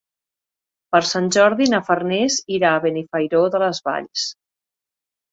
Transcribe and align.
Per 0.93 0.99
Sant 1.09 1.25
Jordi 1.35 1.67
na 1.73 1.81
Farners 1.89 2.37
irà 2.55 2.71
a 2.77 2.79
Benifairó 2.85 3.43
de 3.57 3.61
les 3.65 3.83
Valls. 3.89 4.25